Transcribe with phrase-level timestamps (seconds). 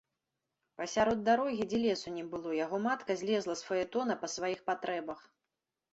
[0.79, 5.19] Пасярод дарогі, дзе лесу не было, яго матка злезла з фаэтона па сваіх патрэбах.